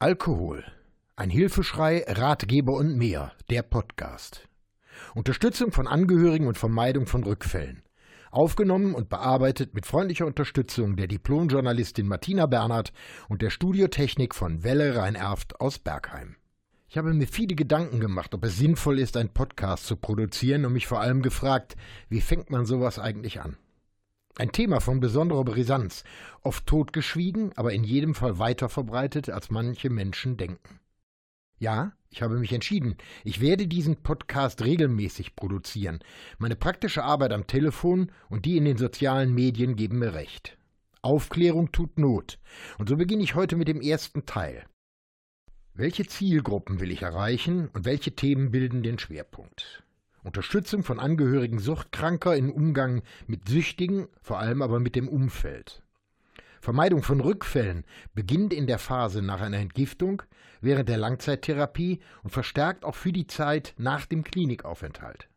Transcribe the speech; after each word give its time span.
Alkohol. 0.00 0.64
Ein 1.16 1.28
Hilfeschrei, 1.28 2.04
Ratgeber 2.06 2.74
und 2.74 2.96
mehr. 2.96 3.32
Der 3.50 3.62
Podcast. 3.62 4.48
Unterstützung 5.16 5.72
von 5.72 5.88
Angehörigen 5.88 6.46
und 6.46 6.56
Vermeidung 6.56 7.06
von 7.06 7.24
Rückfällen. 7.24 7.82
Aufgenommen 8.30 8.94
und 8.94 9.08
bearbeitet 9.08 9.74
mit 9.74 9.86
freundlicher 9.86 10.26
Unterstützung 10.26 10.94
der 10.94 11.08
Diplomjournalistin 11.08 12.06
Martina 12.06 12.46
Bernhard 12.46 12.92
und 13.28 13.42
der 13.42 13.50
Studiotechnik 13.50 14.36
von 14.36 14.62
Welle 14.62 14.94
Rhein-Erft 14.94 15.60
aus 15.60 15.80
Bergheim. 15.80 16.36
Ich 16.88 16.96
habe 16.96 17.12
mir 17.12 17.26
viele 17.26 17.56
Gedanken 17.56 17.98
gemacht, 17.98 18.34
ob 18.34 18.44
es 18.44 18.56
sinnvoll 18.56 19.00
ist, 19.00 19.16
einen 19.16 19.34
Podcast 19.34 19.86
zu 19.86 19.96
produzieren 19.96 20.64
und 20.64 20.74
mich 20.74 20.86
vor 20.86 21.00
allem 21.00 21.22
gefragt, 21.22 21.76
wie 22.08 22.20
fängt 22.20 22.50
man 22.50 22.66
sowas 22.66 23.00
eigentlich 23.00 23.40
an? 23.40 23.56
Ein 24.36 24.52
Thema 24.52 24.80
von 24.80 25.00
besonderer 25.00 25.44
Brisanz, 25.44 26.04
oft 26.42 26.66
totgeschwiegen, 26.66 27.52
aber 27.56 27.72
in 27.72 27.82
jedem 27.82 28.14
Fall 28.14 28.38
weiter 28.38 28.68
verbreitet, 28.68 29.30
als 29.30 29.50
manche 29.50 29.90
Menschen 29.90 30.36
denken. 30.36 30.80
Ja, 31.58 31.92
ich 32.10 32.22
habe 32.22 32.38
mich 32.38 32.52
entschieden. 32.52 32.96
Ich 33.24 33.40
werde 33.40 33.66
diesen 33.66 33.96
Podcast 33.96 34.62
regelmäßig 34.62 35.34
produzieren. 35.34 35.98
Meine 36.38 36.56
praktische 36.56 37.02
Arbeit 37.02 37.32
am 37.32 37.46
Telefon 37.46 38.12
und 38.30 38.44
die 38.44 38.56
in 38.56 38.64
den 38.64 38.78
sozialen 38.78 39.34
Medien 39.34 39.74
geben 39.74 39.98
mir 39.98 40.14
recht. 40.14 40.56
Aufklärung 41.02 41.72
tut 41.72 41.98
Not. 41.98 42.38
Und 42.78 42.88
so 42.88 42.96
beginne 42.96 43.22
ich 43.22 43.34
heute 43.34 43.56
mit 43.56 43.68
dem 43.68 43.80
ersten 43.80 44.24
Teil. 44.24 44.64
Welche 45.74 46.06
Zielgruppen 46.06 46.80
will 46.80 46.90
ich 46.90 47.02
erreichen 47.02 47.68
und 47.72 47.84
welche 47.84 48.12
Themen 48.12 48.50
bilden 48.50 48.82
den 48.82 48.98
Schwerpunkt? 48.98 49.84
Unterstützung 50.24 50.82
von 50.82 50.98
Angehörigen 50.98 51.58
Suchtkranker 51.58 52.36
im 52.36 52.50
Umgang 52.50 53.02
mit 53.26 53.48
Süchtigen, 53.48 54.08
vor 54.20 54.38
allem 54.38 54.62
aber 54.62 54.80
mit 54.80 54.96
dem 54.96 55.08
Umfeld. 55.08 55.82
Vermeidung 56.60 57.02
von 57.02 57.20
Rückfällen 57.20 57.84
beginnt 58.14 58.52
in 58.52 58.66
der 58.66 58.78
Phase 58.78 59.22
nach 59.22 59.40
einer 59.40 59.58
Entgiftung, 59.58 60.22
während 60.60 60.88
der 60.88 60.98
Langzeittherapie 60.98 62.00
und 62.22 62.30
verstärkt 62.30 62.84
auch 62.84 62.96
für 62.96 63.12
die 63.12 63.26
Zeit 63.26 63.74
nach 63.78 64.06
dem 64.06 64.24
Klinikaufenthalt. 64.24 65.28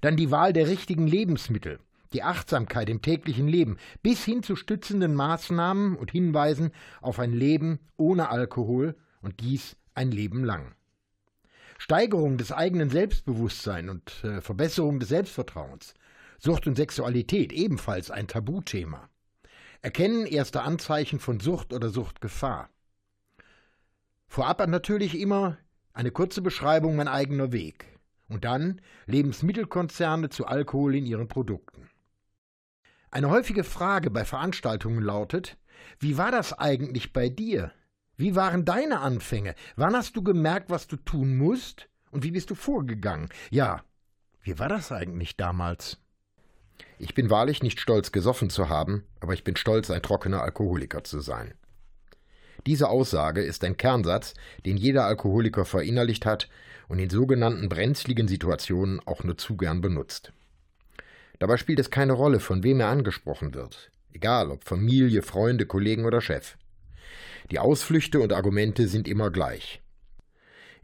Dann 0.00 0.16
die 0.16 0.30
Wahl 0.30 0.52
der 0.52 0.68
richtigen 0.68 1.06
Lebensmittel, 1.06 1.78
die 2.12 2.22
Achtsamkeit 2.22 2.90
im 2.90 3.02
täglichen 3.02 3.48
Leben 3.48 3.78
bis 4.02 4.24
hin 4.24 4.42
zu 4.42 4.56
stützenden 4.56 5.14
Maßnahmen 5.14 5.96
und 5.96 6.10
Hinweisen 6.10 6.72
auf 7.00 7.18
ein 7.18 7.32
Leben 7.32 7.78
ohne 7.96 8.28
Alkohol 8.28 8.96
und 9.20 9.40
dies 9.40 9.76
ein 9.94 10.10
Leben 10.10 10.44
lang. 10.44 10.74
Steigerung 11.82 12.38
des 12.38 12.52
eigenen 12.52 12.90
Selbstbewusstseins 12.90 13.90
und 13.90 14.22
äh, 14.22 14.40
Verbesserung 14.40 15.00
des 15.00 15.08
Selbstvertrauens. 15.08 15.94
Sucht 16.38 16.68
und 16.68 16.76
Sexualität 16.76 17.52
ebenfalls 17.52 18.08
ein 18.12 18.28
Tabuthema. 18.28 19.10
Erkennen 19.80 20.26
erste 20.26 20.62
Anzeichen 20.62 21.18
von 21.18 21.40
Sucht 21.40 21.72
oder 21.72 21.88
Suchtgefahr. 21.88 22.70
Vorab 24.28 24.64
natürlich 24.68 25.18
immer 25.18 25.58
eine 25.92 26.12
kurze 26.12 26.40
Beschreibung 26.40 26.94
mein 26.94 27.08
eigener 27.08 27.50
Weg. 27.50 27.98
Und 28.28 28.44
dann 28.44 28.80
Lebensmittelkonzerne 29.06 30.28
zu 30.28 30.46
Alkohol 30.46 30.94
in 30.94 31.04
ihren 31.04 31.26
Produkten. 31.26 31.90
Eine 33.10 33.28
häufige 33.28 33.64
Frage 33.64 34.12
bei 34.12 34.24
Veranstaltungen 34.24 35.02
lautet, 35.02 35.56
wie 35.98 36.16
war 36.16 36.30
das 36.30 36.56
eigentlich 36.56 37.12
bei 37.12 37.28
dir? 37.28 37.72
Wie 38.16 38.36
waren 38.36 38.64
deine 38.64 39.00
Anfänge? 39.00 39.54
Wann 39.76 39.94
hast 39.94 40.16
du 40.16 40.22
gemerkt, 40.22 40.70
was 40.70 40.86
du 40.86 40.96
tun 40.96 41.36
musst? 41.36 41.88
Und 42.10 42.24
wie 42.24 42.30
bist 42.30 42.50
du 42.50 42.54
vorgegangen? 42.54 43.28
Ja, 43.50 43.82
wie 44.42 44.58
war 44.58 44.68
das 44.68 44.92
eigentlich 44.92 45.36
damals? 45.36 45.98
Ich 46.98 47.14
bin 47.14 47.30
wahrlich 47.30 47.62
nicht 47.62 47.80
stolz, 47.80 48.12
gesoffen 48.12 48.50
zu 48.50 48.68
haben, 48.68 49.04
aber 49.20 49.32
ich 49.32 49.44
bin 49.44 49.56
stolz, 49.56 49.90
ein 49.90 50.02
trockener 50.02 50.42
Alkoholiker 50.42 51.04
zu 51.04 51.20
sein. 51.20 51.54
Diese 52.66 52.88
Aussage 52.88 53.42
ist 53.42 53.64
ein 53.64 53.76
Kernsatz, 53.76 54.34
den 54.64 54.76
jeder 54.76 55.04
Alkoholiker 55.06 55.64
verinnerlicht 55.64 56.26
hat 56.26 56.48
und 56.88 56.98
in 56.98 57.10
sogenannten 57.10 57.68
brenzligen 57.68 58.28
Situationen 58.28 59.00
auch 59.06 59.24
nur 59.24 59.36
zu 59.36 59.56
gern 59.56 59.80
benutzt. 59.80 60.32
Dabei 61.38 61.56
spielt 61.56 61.80
es 61.80 61.90
keine 61.90 62.12
Rolle, 62.12 62.38
von 62.38 62.62
wem 62.62 62.78
er 62.78 62.88
angesprochen 62.88 63.54
wird, 63.54 63.90
egal 64.12 64.50
ob 64.50 64.64
Familie, 64.64 65.22
Freunde, 65.22 65.66
Kollegen 65.66 66.04
oder 66.04 66.20
Chef. 66.20 66.56
Die 67.50 67.58
Ausflüchte 67.58 68.20
und 68.20 68.32
Argumente 68.32 68.88
sind 68.88 69.08
immer 69.08 69.30
gleich. 69.30 69.82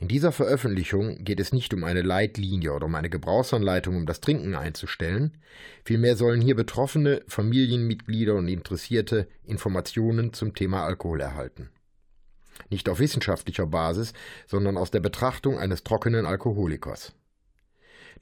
In 0.01 0.07
dieser 0.07 0.31
Veröffentlichung 0.31 1.25
geht 1.25 1.41
es 1.41 1.53
nicht 1.53 1.75
um 1.75 1.83
eine 1.83 2.03
Leitlinie 2.03 2.73
oder 2.73 2.87
um 2.87 2.95
eine 2.95 3.11
Gebrauchsanleitung, 3.11 3.97
um 3.97 4.07
das 4.07 4.21
Trinken 4.21 4.55
einzustellen, 4.55 5.39
vielmehr 5.85 6.15
sollen 6.15 6.41
hier 6.41 6.55
Betroffene, 6.55 7.23
Familienmitglieder 7.27 8.37
und 8.37 8.47
Interessierte 8.47 9.27
Informationen 9.45 10.33
zum 10.33 10.55
Thema 10.55 10.85
Alkohol 10.85 11.21
erhalten. 11.21 11.71
Nicht 12.71 12.89
auf 12.89 13.01
wissenschaftlicher 13.01 13.67
Basis, 13.67 14.13
sondern 14.47 14.77
aus 14.77 14.93
der 14.93 15.01
Betrachtung 15.01 15.59
eines 15.59 15.83
trockenen 15.83 16.27
Alkoholikers. 16.27 17.13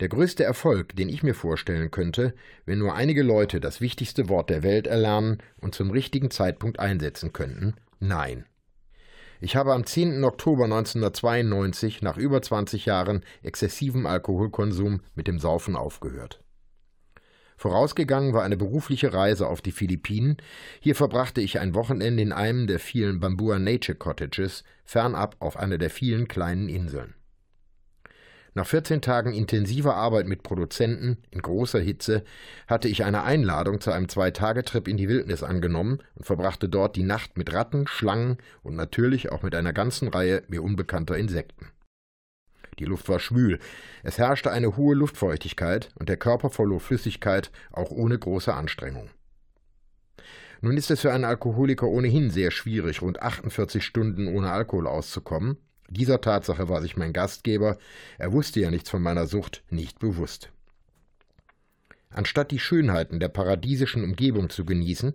Der 0.01 0.09
größte 0.09 0.45
Erfolg, 0.45 0.97
den 0.97 1.09
ich 1.09 1.23
mir 1.23 1.35
vorstellen 1.35 1.91
könnte, 1.91 2.35
wenn 2.65 2.79
nur 2.79 2.95
einige 2.95 3.23
Leute 3.23 3.61
das 3.61 3.83
wichtigste 3.83 4.29
Wort 4.29 4.49
der 4.49 4.63
Welt 4.63 4.87
erlernen 4.87 5.39
und 5.59 5.75
zum 5.75 5.91
richtigen 5.91 6.31
Zeitpunkt 6.31 6.81
einsetzen 6.81 7.33
könnten, 7.33 7.75
Nein. 7.99 8.47
Ich 9.41 9.57
habe 9.57 9.75
am 9.75 9.85
10. 9.85 10.25
Oktober 10.25 10.65
1992 10.65 12.03
nach 12.03 12.17
über 12.17 12.41
20 12.41 12.87
Jahren 12.87 13.23
exzessivem 13.43 14.07
Alkoholkonsum 14.07 15.01
mit 15.15 15.29
dem 15.29 15.39
Saufen 15.39 15.77
aufgehört. 15.77 16.43
Vorausgegangen 17.59 18.35
war 18.35 18.45
eine 18.45 18.57
berufliche 18.57 19.15
Reise 19.15 19.47
auf 19.47 19.63
die 19.63 19.73
Philippinen. 19.73 20.37
Hier 20.81 20.95
verbrachte 20.95 21.41
ich 21.41 21.59
ein 21.59 21.75
Wochenende 21.75 22.23
in 22.23 22.33
einem 22.33 22.67
der 22.67 22.79
vielen 22.79 23.19
Bambua 23.19 23.59
Nature 23.59 23.97
Cottages, 23.97 24.63
fernab 24.85 25.37
auf 25.39 25.57
einer 25.57 25.79
der 25.79 25.91
vielen 25.91 26.29
kleinen 26.29 26.69
Inseln. 26.69 27.15
Nach 28.57 28.67
14 28.67 29.03
Tagen 29.03 29.35
intensiver 29.35 29.97
Arbeit 29.97 30.27
mit 30.27 30.43
Produzenten 30.43 31.19
in 31.31 31.43
großer 31.43 31.79
Hitze 31.79 32.25
hatte 32.67 32.89
ich 32.89 33.05
eine 33.05 33.23
Einladung 33.23 33.83
zu 33.83 33.91
einem 33.91 34.09
Zwei-Tage-Trip 34.09 34.89
in 34.89 34.97
die 34.97 35.11
Wildnis 35.11 35.43
angenommen 35.43 35.99
und 36.15 36.25
verbrachte 36.25 36.71
dort 36.71 36.97
die 36.97 37.03
Nacht 37.03 37.37
mit 37.37 37.53
Ratten, 37.53 37.87
Schlangen 37.87 38.39
und 38.63 38.75
natürlich 38.75 39.31
auch 39.31 39.43
mit 39.43 39.55
einer 39.55 39.75
ganzen 39.75 40.09
Reihe 40.09 40.43
mir 40.49 40.63
unbekannter 40.63 41.19
Insekten. 41.19 41.67
Die 42.79 42.87
Luft 42.87 43.11
war 43.11 43.21
schwül, 43.21 43.59
es 44.03 44.17
herrschte 44.17 44.51
eine 44.51 44.79
hohe 44.79 44.95
Luftfeuchtigkeit 44.95 45.91
und 45.99 46.09
der 46.09 46.17
Körper 46.17 46.49
verlor 46.49 46.81
Flüssigkeit 46.81 47.51
auch 47.73 47.91
ohne 47.91 48.19
große 48.19 48.55
Anstrengung. 48.55 49.11
Nun 50.63 50.79
ist 50.79 50.91
es 50.91 51.03
für 51.03 51.13
einen 51.13 51.27
Alkoholiker 51.27 51.89
ohnehin 51.89 52.31
sehr 52.31 52.51
schwierig, 52.51 53.03
rund 53.03 53.21
48 53.21 53.85
Stunden 53.85 54.29
ohne 54.29 54.51
Alkohol 54.51 54.87
auszukommen, 54.87 55.59
dieser 55.89 56.21
Tatsache 56.21 56.69
war 56.69 56.83
sich 56.83 56.97
mein 56.97 57.13
Gastgeber, 57.13 57.79
er 58.19 58.33
wusste 58.33 58.61
ja 58.61 58.71
nichts 58.71 58.91
von 58.91 59.03
meiner 59.03 59.27
Sucht, 59.27 59.63
nicht 59.71 59.99
bewusst. 59.99 60.51
Anstatt 62.11 62.51
die 62.51 62.59
Schönheiten 62.59 63.21
der 63.21 63.29
paradiesischen 63.29 64.03
Umgebung 64.03 64.49
zu 64.49 64.65
genießen, 64.65 65.15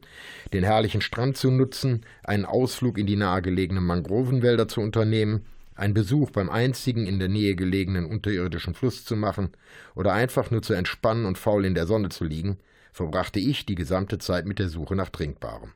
den 0.54 0.64
herrlichen 0.64 1.02
Strand 1.02 1.36
zu 1.36 1.50
nutzen, 1.50 2.06
einen 2.24 2.46
Ausflug 2.46 2.98
in 2.98 3.08
die 3.08 3.16
nahegelegenen 3.16 3.84
Mangrovenwälder 3.84 4.68
zu 4.68 4.82
unternehmen, 4.82 5.46
einen 5.74 5.94
Besuch 5.94 6.30
beim 6.30 6.50
einzigen 6.50 7.08
in 7.08 7.18
der 7.18 7.30
Nähe 7.30 7.56
gelegenen 7.56 8.06
unterirdischen 8.06 8.76
Fluss 8.76 9.03
zu 9.03 9.16
machen 9.16 9.50
oder 9.96 10.14
einfach 10.14 10.52
nur 10.52 10.62
zu 10.62 10.74
entspannen 10.74 11.26
und 11.26 11.38
faul 11.40 11.66
in 11.66 11.74
der 11.74 11.88
Sonne 11.88 12.09
zu 12.09 12.24
liegen, 12.24 12.59
verbrachte 12.92 13.40
ich 13.40 13.66
die 13.66 13.76
gesamte 13.76 14.20
Zeit 14.20 14.46
mit 14.46 14.59
der 14.59 14.70
Suche 14.70 14.96
nach 14.96 15.09
Trinkbarem. 15.09 15.72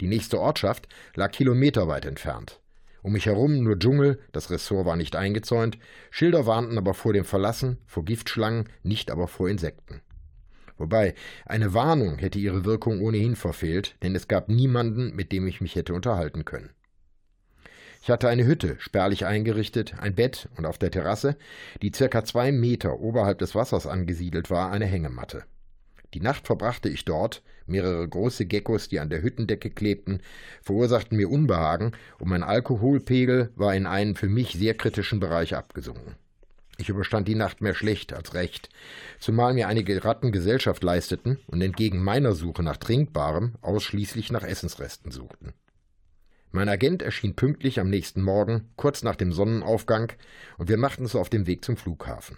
Die 0.00 0.08
nächste 0.08 0.40
Ortschaft 0.40 0.88
lag 1.14 1.30
kilometerweit 1.30 2.04
entfernt. 2.04 2.60
Um 3.04 3.12
mich 3.12 3.26
herum 3.26 3.62
nur 3.62 3.78
Dschungel, 3.78 4.18
das 4.32 4.50
Ressort 4.50 4.86
war 4.86 4.96
nicht 4.96 5.14
eingezäunt, 5.14 5.78
Schilder 6.10 6.46
warnten 6.46 6.78
aber 6.78 6.94
vor 6.94 7.12
dem 7.12 7.26
Verlassen, 7.26 7.76
vor 7.84 8.02
Giftschlangen, 8.02 8.70
nicht 8.82 9.10
aber 9.10 9.28
vor 9.28 9.50
Insekten. 9.50 10.00
Wobei, 10.78 11.14
eine 11.44 11.74
Warnung 11.74 12.16
hätte 12.16 12.38
ihre 12.38 12.64
Wirkung 12.64 13.02
ohnehin 13.02 13.36
verfehlt, 13.36 13.96
denn 14.02 14.16
es 14.16 14.26
gab 14.26 14.48
niemanden, 14.48 15.14
mit 15.14 15.32
dem 15.32 15.46
ich 15.46 15.60
mich 15.60 15.74
hätte 15.74 15.92
unterhalten 15.92 16.46
können. 16.46 16.70
Ich 18.00 18.08
hatte 18.08 18.30
eine 18.30 18.46
Hütte, 18.46 18.76
spärlich 18.78 19.26
eingerichtet, 19.26 19.98
ein 19.98 20.14
Bett 20.14 20.48
und 20.56 20.64
auf 20.64 20.78
der 20.78 20.90
Terrasse, 20.90 21.36
die 21.82 21.92
circa 21.94 22.24
zwei 22.24 22.52
Meter 22.52 23.00
oberhalb 23.00 23.38
des 23.38 23.54
Wassers 23.54 23.86
angesiedelt 23.86 24.48
war, 24.48 24.72
eine 24.72 24.86
Hängematte. 24.86 25.44
Die 26.14 26.20
Nacht 26.20 26.46
verbrachte 26.46 26.88
ich 26.88 27.04
dort, 27.04 27.42
mehrere 27.66 28.08
große 28.08 28.46
Geckos, 28.46 28.88
die 28.88 29.00
an 29.00 29.10
der 29.10 29.20
Hüttendecke 29.20 29.70
klebten, 29.70 30.20
verursachten 30.62 31.16
mir 31.16 31.28
Unbehagen, 31.28 31.90
und 32.20 32.28
mein 32.28 32.44
Alkoholpegel 32.44 33.50
war 33.56 33.74
in 33.74 33.86
einen 33.86 34.14
für 34.14 34.28
mich 34.28 34.52
sehr 34.52 34.74
kritischen 34.74 35.18
Bereich 35.18 35.56
abgesunken. 35.56 36.14
Ich 36.78 36.88
überstand 36.88 37.26
die 37.26 37.34
Nacht 37.34 37.60
mehr 37.60 37.74
schlecht 37.74 38.12
als 38.12 38.34
recht, 38.34 38.68
zumal 39.18 39.54
mir 39.54 39.66
einige 39.66 40.04
Ratten 40.04 40.30
Gesellschaft 40.30 40.84
leisteten 40.84 41.40
und 41.48 41.60
entgegen 41.60 42.02
meiner 42.02 42.32
Suche 42.32 42.62
nach 42.62 42.76
Trinkbarem 42.76 43.54
ausschließlich 43.60 44.30
nach 44.30 44.44
Essensresten 44.44 45.10
suchten. 45.10 45.52
Mein 46.52 46.68
Agent 46.68 47.02
erschien 47.02 47.34
pünktlich 47.34 47.80
am 47.80 47.90
nächsten 47.90 48.22
Morgen, 48.22 48.68
kurz 48.76 49.02
nach 49.02 49.16
dem 49.16 49.32
Sonnenaufgang, 49.32 50.12
und 50.58 50.68
wir 50.68 50.76
machten 50.76 51.02
uns 51.02 51.16
auf 51.16 51.28
den 51.28 51.48
Weg 51.48 51.64
zum 51.64 51.76
Flughafen. 51.76 52.36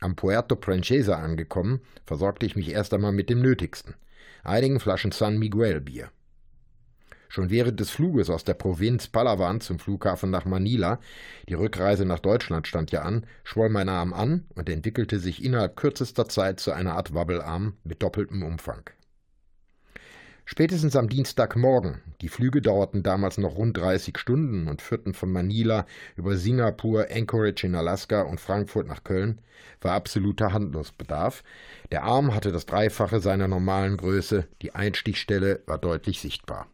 Am 0.00 0.16
Puerto 0.16 0.56
Princesa 0.56 1.16
angekommen, 1.18 1.80
versorgte 2.04 2.46
ich 2.46 2.56
mich 2.56 2.70
erst 2.70 2.92
einmal 2.94 3.12
mit 3.12 3.30
dem 3.30 3.40
Nötigsten, 3.40 3.94
einigen 4.42 4.80
Flaschen 4.80 5.12
San 5.12 5.38
Miguel 5.38 5.80
Bier. 5.80 6.10
Schon 7.28 7.50
während 7.50 7.80
des 7.80 7.90
Fluges 7.90 8.30
aus 8.30 8.44
der 8.44 8.54
Provinz 8.54 9.08
Palawan 9.08 9.60
zum 9.60 9.80
Flughafen 9.80 10.30
nach 10.30 10.44
Manila, 10.44 11.00
die 11.48 11.54
Rückreise 11.54 12.04
nach 12.04 12.20
Deutschland 12.20 12.68
stand 12.68 12.92
ja 12.92 13.02
an, 13.02 13.26
schwoll 13.42 13.70
mein 13.70 13.88
Arm 13.88 14.12
an 14.12 14.44
und 14.54 14.68
entwickelte 14.68 15.18
sich 15.18 15.44
innerhalb 15.44 15.74
kürzester 15.74 16.28
Zeit 16.28 16.60
zu 16.60 16.70
einer 16.70 16.94
Art 16.94 17.12
Wabbelarm 17.12 17.74
mit 17.82 18.04
doppeltem 18.04 18.44
Umfang. 18.44 18.88
Spätestens 20.46 20.94
am 20.94 21.08
Dienstagmorgen, 21.08 22.02
die 22.20 22.28
Flüge 22.28 22.60
dauerten 22.60 23.02
damals 23.02 23.38
noch 23.38 23.56
rund 23.56 23.78
30 23.78 24.18
Stunden 24.18 24.68
und 24.68 24.82
führten 24.82 25.14
von 25.14 25.32
Manila 25.32 25.86
über 26.16 26.36
Singapur, 26.36 27.06
Anchorage 27.10 27.66
in 27.66 27.74
Alaska 27.74 28.22
und 28.22 28.40
Frankfurt 28.40 28.86
nach 28.86 29.04
Köln, 29.04 29.40
war 29.80 29.92
absoluter 29.92 30.52
Handlungsbedarf. 30.52 31.42
Der 31.90 32.04
Arm 32.04 32.34
hatte 32.34 32.52
das 32.52 32.66
Dreifache 32.66 33.20
seiner 33.20 33.48
normalen 33.48 33.96
Größe, 33.96 34.46
die 34.60 34.74
Einstichstelle 34.74 35.62
war 35.66 35.78
deutlich 35.78 36.20
sichtbar. 36.20 36.66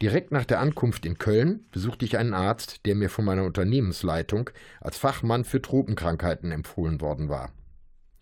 Direkt 0.00 0.30
nach 0.30 0.44
der 0.44 0.60
Ankunft 0.60 1.04
in 1.04 1.18
Köln 1.18 1.66
besuchte 1.72 2.04
ich 2.04 2.16
einen 2.16 2.34
Arzt, 2.34 2.86
der 2.86 2.94
mir 2.94 3.10
von 3.10 3.24
meiner 3.24 3.44
Unternehmensleitung 3.44 4.50
als 4.80 4.98
Fachmann 4.98 5.44
für 5.44 5.62
Tropenkrankheiten 5.62 6.52
empfohlen 6.52 7.00
worden 7.00 7.28
war. 7.28 7.52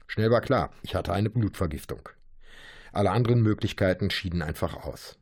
Schnell 0.06 0.31
war 0.31 0.40
klar, 0.40 0.70
ich 0.82 0.94
hatte 0.94 1.12
eine 1.12 1.31
Blutvergiftung. 1.31 2.08
Alle 2.92 3.10
anderen 3.10 3.42
Möglichkeiten 3.42 4.10
schieden 4.10 4.42
einfach 4.42 4.84
aus. 4.84 5.16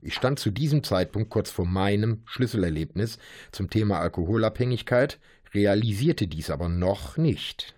Ich 0.00 0.14
stand 0.14 0.38
zu 0.38 0.50
diesem 0.50 0.84
Zeitpunkt 0.84 1.30
kurz 1.30 1.50
vor 1.50 1.66
meinem 1.66 2.22
Schlüsselerlebnis 2.24 3.18
zum 3.50 3.68
Thema 3.68 3.98
Alkoholabhängigkeit, 4.00 5.18
realisierte 5.52 6.28
dies 6.28 6.50
aber 6.50 6.68
noch 6.68 7.16
nicht. 7.16 7.74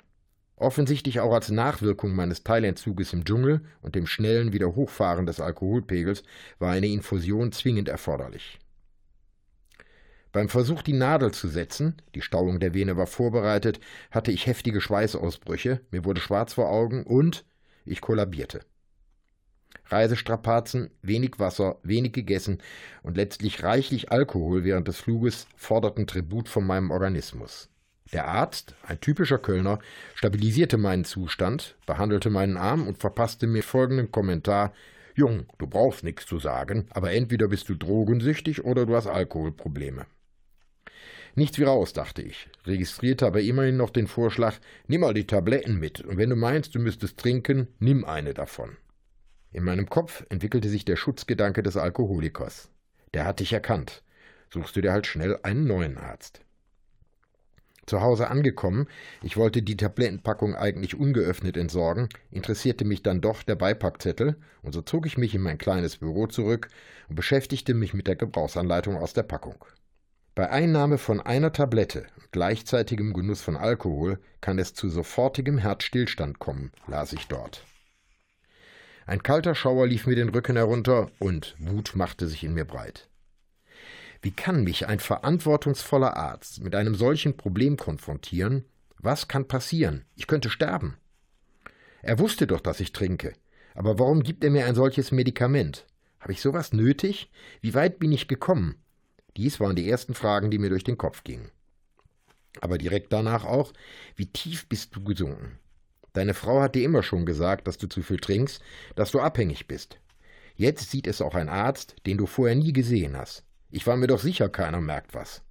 Offensichtlich 0.56 1.20
auch 1.20 1.32
als 1.32 1.50
Nachwirkung 1.50 2.14
meines 2.14 2.44
Teilentzuges 2.44 3.14
im 3.14 3.24
Dschungel 3.24 3.62
und 3.80 3.94
dem 3.94 4.06
schnellen 4.06 4.52
Wiederhochfahren 4.52 5.24
des 5.24 5.40
Alkoholpegels 5.40 6.22
war 6.58 6.72
eine 6.72 6.88
Infusion 6.88 7.52
zwingend 7.52 7.88
erforderlich. 7.88 8.58
Beim 10.32 10.50
Versuch, 10.50 10.82
die 10.82 10.92
Nadel 10.92 11.32
zu 11.32 11.48
setzen, 11.48 11.96
die 12.14 12.20
Stauung 12.20 12.60
der 12.60 12.74
Vene 12.74 12.98
war 12.98 13.06
vorbereitet, 13.06 13.80
hatte 14.10 14.30
ich 14.30 14.46
heftige 14.46 14.82
Schweißausbrüche, 14.82 15.80
mir 15.90 16.04
wurde 16.04 16.20
schwarz 16.20 16.52
vor 16.52 16.68
Augen 16.68 17.04
und 17.04 17.44
ich 17.86 18.02
kollabierte. 18.02 18.60
Reisestrapazen, 19.90 20.90
wenig 21.02 21.38
Wasser, 21.38 21.78
wenig 21.82 22.12
gegessen 22.12 22.58
und 23.02 23.16
letztlich 23.16 23.62
reichlich 23.62 24.10
Alkohol 24.10 24.64
während 24.64 24.88
des 24.88 24.98
Fluges 24.98 25.46
forderten 25.56 26.06
Tribut 26.06 26.48
von 26.48 26.66
meinem 26.66 26.90
Organismus. 26.90 27.68
Der 28.12 28.26
Arzt, 28.26 28.74
ein 28.82 29.00
typischer 29.00 29.38
Kölner, 29.38 29.78
stabilisierte 30.14 30.78
meinen 30.78 31.04
Zustand, 31.04 31.76
behandelte 31.86 32.28
meinen 32.28 32.56
Arm 32.56 32.86
und 32.88 32.98
verpasste 32.98 33.46
mir 33.46 33.62
folgenden 33.62 34.10
Kommentar 34.10 34.72
Jung, 35.14 35.46
du 35.58 35.66
brauchst 35.66 36.04
nichts 36.04 36.26
zu 36.26 36.38
sagen, 36.38 36.86
aber 36.90 37.12
entweder 37.12 37.48
bist 37.48 37.68
du 37.68 37.74
drogensüchtig 37.74 38.64
oder 38.64 38.86
du 38.86 38.96
hast 38.96 39.06
Alkoholprobleme. 39.06 40.06
Nichts 41.34 41.58
wie 41.58 41.64
raus, 41.64 41.92
dachte 41.92 42.22
ich, 42.22 42.48
registrierte 42.66 43.26
aber 43.26 43.40
immerhin 43.40 43.76
noch 43.76 43.90
den 43.90 44.06
Vorschlag, 44.06 44.56
nimm 44.86 45.02
mal 45.02 45.14
die 45.14 45.26
Tabletten 45.26 45.78
mit, 45.78 46.00
und 46.00 46.16
wenn 46.16 46.30
du 46.30 46.36
meinst, 46.36 46.74
du 46.74 46.78
müsstest 46.78 47.18
trinken, 47.18 47.68
nimm 47.78 48.04
eine 48.04 48.34
davon. 48.34 48.76
In 49.52 49.64
meinem 49.64 49.88
Kopf 49.88 50.24
entwickelte 50.28 50.68
sich 50.68 50.84
der 50.84 50.96
Schutzgedanke 50.96 51.62
des 51.62 51.76
Alkoholikers. 51.76 52.70
Der 53.14 53.24
hat 53.24 53.40
dich 53.40 53.52
erkannt. 53.52 54.02
Suchst 54.48 54.76
du 54.76 54.80
dir 54.80 54.92
halt 54.92 55.06
schnell 55.06 55.38
einen 55.42 55.66
neuen 55.66 55.98
Arzt. 55.98 56.40
Zu 57.86 58.00
Hause 58.02 58.28
angekommen, 58.28 58.86
ich 59.20 59.36
wollte 59.36 59.62
die 59.62 59.76
Tablettenpackung 59.76 60.54
eigentlich 60.54 60.94
ungeöffnet 60.94 61.56
entsorgen, 61.56 62.08
interessierte 62.30 62.84
mich 62.84 63.02
dann 63.02 63.20
doch 63.20 63.42
der 63.42 63.56
Beipackzettel, 63.56 64.36
und 64.62 64.72
so 64.72 64.82
zog 64.82 65.06
ich 65.06 65.18
mich 65.18 65.34
in 65.34 65.42
mein 65.42 65.58
kleines 65.58 65.96
Büro 65.96 66.28
zurück 66.28 66.68
und 67.08 67.16
beschäftigte 67.16 67.74
mich 67.74 67.92
mit 67.92 68.06
der 68.06 68.14
Gebrauchsanleitung 68.14 68.96
aus 68.96 69.12
der 69.12 69.24
Packung. 69.24 69.64
Bei 70.36 70.50
Einnahme 70.50 70.98
von 70.98 71.20
einer 71.20 71.52
Tablette 71.52 72.06
und 72.16 72.30
gleichzeitigem 72.30 73.12
Genuss 73.12 73.42
von 73.42 73.56
Alkohol 73.56 74.20
kann 74.40 74.60
es 74.60 74.74
zu 74.74 74.88
sofortigem 74.88 75.58
Herzstillstand 75.58 76.38
kommen, 76.38 76.70
las 76.86 77.12
ich 77.12 77.26
dort. 77.26 77.64
Ein 79.10 79.24
kalter 79.24 79.56
Schauer 79.56 79.88
lief 79.88 80.06
mir 80.06 80.14
den 80.14 80.28
Rücken 80.28 80.54
herunter 80.54 81.10
und 81.18 81.56
Wut 81.58 81.96
machte 81.96 82.28
sich 82.28 82.44
in 82.44 82.54
mir 82.54 82.64
breit. 82.64 83.08
Wie 84.22 84.30
kann 84.30 84.62
mich 84.62 84.86
ein 84.86 85.00
verantwortungsvoller 85.00 86.16
Arzt 86.16 86.62
mit 86.62 86.76
einem 86.76 86.94
solchen 86.94 87.36
Problem 87.36 87.76
konfrontieren? 87.76 88.66
Was 88.98 89.26
kann 89.26 89.48
passieren? 89.48 90.04
Ich 90.14 90.28
könnte 90.28 90.48
sterben. 90.48 90.96
Er 92.02 92.20
wusste 92.20 92.46
doch, 92.46 92.60
dass 92.60 92.78
ich 92.78 92.92
trinke. 92.92 93.32
Aber 93.74 93.98
warum 93.98 94.22
gibt 94.22 94.44
er 94.44 94.50
mir 94.50 94.66
ein 94.66 94.76
solches 94.76 95.10
Medikament? 95.10 95.86
Habe 96.20 96.30
ich 96.30 96.40
sowas 96.40 96.72
nötig? 96.72 97.32
Wie 97.62 97.74
weit 97.74 97.98
bin 97.98 98.12
ich 98.12 98.28
gekommen? 98.28 98.76
Dies 99.36 99.58
waren 99.58 99.74
die 99.74 99.90
ersten 99.90 100.14
Fragen, 100.14 100.52
die 100.52 100.58
mir 100.58 100.70
durch 100.70 100.84
den 100.84 100.98
Kopf 100.98 101.24
gingen. 101.24 101.50
Aber 102.60 102.78
direkt 102.78 103.12
danach 103.12 103.44
auch, 103.44 103.72
wie 104.14 104.26
tief 104.26 104.68
bist 104.68 104.94
du 104.94 105.02
gesunken? 105.02 105.58
Deine 106.12 106.34
Frau 106.34 106.60
hat 106.60 106.74
dir 106.74 106.84
immer 106.84 107.02
schon 107.02 107.26
gesagt, 107.26 107.66
dass 107.66 107.78
du 107.78 107.86
zu 107.86 108.02
viel 108.02 108.18
trinkst, 108.18 108.60
dass 108.96 109.10
du 109.10 109.20
abhängig 109.20 109.68
bist. 109.68 109.98
Jetzt 110.56 110.90
sieht 110.90 111.06
es 111.06 111.22
auch 111.22 111.34
ein 111.34 111.48
Arzt, 111.48 111.96
den 112.06 112.18
du 112.18 112.26
vorher 112.26 112.56
nie 112.56 112.72
gesehen 112.72 113.16
hast. 113.16 113.44
Ich 113.70 113.86
war 113.86 113.96
mir 113.96 114.08
doch 114.08 114.20
sicher, 114.20 114.48
keiner 114.48 114.80
merkt 114.80 115.14
was. 115.14 115.42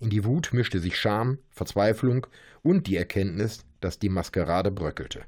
In 0.00 0.08
die 0.08 0.24
Wut 0.24 0.50
mischte 0.52 0.80
sich 0.80 0.98
Scham, 0.98 1.38
Verzweiflung 1.50 2.26
und 2.62 2.86
die 2.86 2.96
Erkenntnis, 2.96 3.66
dass 3.80 3.98
die 3.98 4.08
Maskerade 4.08 4.70
bröckelte. 4.70 5.24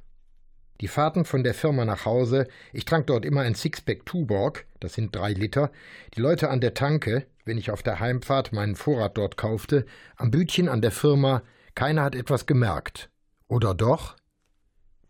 Die 0.80 0.88
Fahrten 0.88 1.24
von 1.24 1.44
der 1.44 1.54
Firma 1.54 1.84
nach 1.84 2.06
Hause, 2.06 2.48
ich 2.72 2.86
trank 2.86 3.06
dort 3.06 3.24
immer 3.24 3.42
ein 3.42 3.54
Sixpack 3.54 4.04
Tuborg, 4.06 4.66
das 4.80 4.94
sind 4.94 5.14
drei 5.14 5.32
Liter, 5.32 5.70
die 6.16 6.20
Leute 6.20 6.50
an 6.50 6.60
der 6.60 6.74
Tanke, 6.74 7.26
wenn 7.44 7.58
ich 7.58 7.70
auf 7.70 7.82
der 7.82 8.00
Heimfahrt 8.00 8.52
meinen 8.52 8.74
Vorrat 8.74 9.16
dort 9.16 9.36
kaufte, 9.36 9.84
am 10.16 10.30
Bütchen 10.30 10.68
an 10.68 10.80
der 10.80 10.90
Firma, 10.90 11.42
keiner 11.74 12.02
hat 12.02 12.14
etwas 12.16 12.46
gemerkt. 12.46 13.10
Oder 13.46 13.74
doch? 13.74 14.16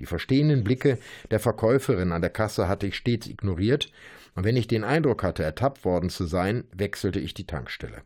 Die 0.03 0.07
verstehenden 0.07 0.65
Blicke 0.65 0.99
der 1.31 1.39
Verkäuferin 1.39 2.11
an 2.11 2.23
der 2.23 2.31
Kasse 2.31 2.67
hatte 2.67 2.89
ich 2.89 2.97
stets 2.97 3.29
ignoriert, 3.29 3.93
und 4.35 4.43
wenn 4.43 4.57
ich 4.57 4.67
den 4.67 4.83
Eindruck 4.83 5.23
hatte, 5.23 5.45
ertappt 5.45 5.85
worden 5.85 6.11
zu 6.11 6.25
sein, 6.25 6.65
wechselte 6.75 7.21
ich 7.21 7.35
die 7.35 7.47
Tankstelle. 7.47 8.03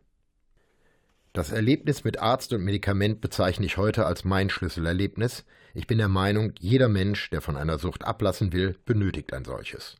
Das 1.32 1.52
Erlebnis 1.52 2.04
mit 2.04 2.20
Arzt 2.20 2.52
und 2.52 2.62
Medikament 2.62 3.22
bezeichne 3.22 3.64
ich 3.64 3.78
heute 3.78 4.04
als 4.04 4.24
mein 4.24 4.50
Schlüsselerlebnis. 4.50 5.46
Ich 5.72 5.86
bin 5.86 5.96
der 5.96 6.08
Meinung, 6.08 6.52
jeder 6.58 6.88
Mensch, 6.90 7.30
der 7.30 7.40
von 7.40 7.56
einer 7.56 7.78
Sucht 7.78 8.04
ablassen 8.04 8.52
will, 8.52 8.76
benötigt 8.84 9.32
ein 9.32 9.46
solches. 9.46 9.96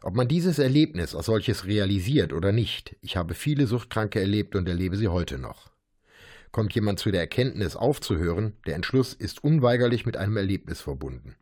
Ob 0.00 0.14
man 0.14 0.26
dieses 0.26 0.58
Erlebnis 0.58 1.14
als 1.14 1.26
solches 1.26 1.66
realisiert 1.66 2.32
oder 2.32 2.50
nicht, 2.50 2.96
ich 3.02 3.18
habe 3.18 3.34
viele 3.34 3.66
Suchtkranke 3.66 4.20
erlebt 4.20 4.56
und 4.56 4.66
erlebe 4.66 4.96
sie 4.96 5.08
heute 5.08 5.36
noch. 5.36 5.71
Kommt 6.52 6.74
jemand 6.74 6.98
zu 6.98 7.10
der 7.10 7.22
Erkenntnis 7.22 7.76
aufzuhören, 7.76 8.52
der 8.66 8.76
Entschluss 8.76 9.14
ist 9.14 9.42
unweigerlich 9.42 10.04
mit 10.04 10.18
einem 10.18 10.36
Erlebnis 10.36 10.82
verbunden. 10.82 11.34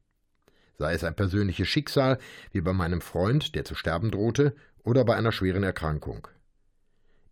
Sei 0.79 0.95
es 0.95 1.03
ein 1.03 1.17
persönliches 1.17 1.69
Schicksal, 1.69 2.19
wie 2.53 2.61
bei 2.61 2.73
meinem 2.73 3.01
Freund, 3.01 3.57
der 3.57 3.65
zu 3.65 3.75
sterben 3.75 4.13
drohte, 4.13 4.55
oder 4.85 5.05
bei 5.05 5.17
einer 5.17 5.33
schweren 5.33 5.65
Erkrankung. 5.65 6.29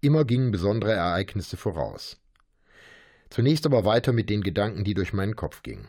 Immer 0.00 0.24
gingen 0.24 0.50
besondere 0.50 0.92
Ereignisse 0.92 1.56
voraus. 1.56 2.20
Zunächst 3.30 3.64
aber 3.64 3.84
weiter 3.84 4.12
mit 4.12 4.28
den 4.28 4.42
Gedanken, 4.42 4.84
die 4.84 4.94
durch 4.94 5.12
meinen 5.12 5.36
Kopf 5.36 5.62
gingen. 5.62 5.88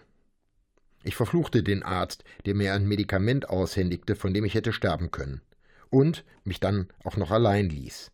Ich 1.03 1.15
verfluchte 1.15 1.63
den 1.63 1.83
Arzt, 1.83 2.23
der 2.45 2.55
mir 2.55 2.73
ein 2.73 2.87
Medikament 2.87 3.49
aushändigte, 3.49 4.15
von 4.15 4.33
dem 4.33 4.45
ich 4.45 4.53
hätte 4.53 4.73
sterben 4.73 5.11
können, 5.11 5.41
und 5.89 6.23
mich 6.43 6.59
dann 6.59 6.87
auch 7.03 7.17
noch 7.17 7.31
allein 7.31 7.69
ließ. 7.69 8.11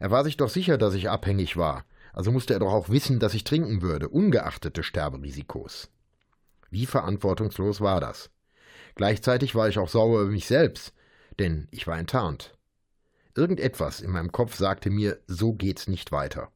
Er 0.00 0.10
war 0.10 0.24
sich 0.24 0.36
doch 0.36 0.48
sicher, 0.48 0.76
dass 0.76 0.94
ich 0.94 1.08
abhängig 1.08 1.56
war, 1.56 1.84
also 2.12 2.32
musste 2.32 2.54
er 2.54 2.60
doch 2.60 2.72
auch 2.72 2.88
wissen, 2.88 3.18
dass 3.18 3.34
ich 3.34 3.44
trinken 3.44 3.82
würde, 3.82 4.08
ungeachtet 4.08 4.76
des 4.76 4.86
Sterberisikos. 4.86 5.90
Wie 6.70 6.86
verantwortungslos 6.86 7.80
war 7.80 8.00
das? 8.00 8.30
Gleichzeitig 8.94 9.54
war 9.54 9.68
ich 9.68 9.78
auch 9.78 9.88
sauer 9.88 10.22
über 10.22 10.30
mich 10.30 10.46
selbst, 10.46 10.92
denn 11.38 11.68
ich 11.70 11.86
war 11.86 11.98
enttarnt. 11.98 12.56
Irgendetwas 13.36 14.00
in 14.00 14.10
meinem 14.10 14.32
Kopf 14.32 14.56
sagte 14.56 14.90
mir, 14.90 15.20
so 15.26 15.52
geht's 15.52 15.88
nicht 15.88 16.12
weiter. 16.12 16.50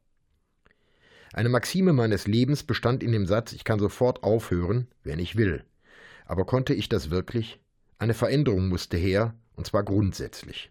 Eine 1.32 1.48
Maxime 1.48 1.92
meines 1.92 2.26
Lebens 2.26 2.62
bestand 2.62 3.02
in 3.02 3.12
dem 3.12 3.26
Satz, 3.26 3.52
ich 3.52 3.64
kann 3.64 3.80
sofort 3.80 4.22
aufhören, 4.22 4.88
wenn 5.02 5.18
ich 5.18 5.36
will. 5.36 5.64
Aber 6.26 6.44
konnte 6.44 6.74
ich 6.74 6.88
das 6.88 7.10
wirklich? 7.10 7.60
Eine 7.98 8.14
Veränderung 8.14 8.68
musste 8.68 8.96
her, 8.96 9.34
und 9.56 9.66
zwar 9.66 9.82
grundsätzlich. 9.82 10.70